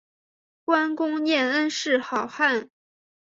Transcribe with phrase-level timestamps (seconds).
[0.65, 2.71] 观功念恩是好汉